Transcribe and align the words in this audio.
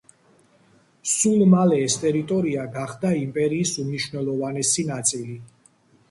სულ 1.09 1.41
მალე, 1.49 1.75
ეს 1.89 1.97
ტერიტორია 2.03 2.63
გახდა 2.77 3.11
იმპერიის 3.19 3.73
უმნიშვნელოვანესი 3.83 4.87
ნაწილი. 4.89 5.37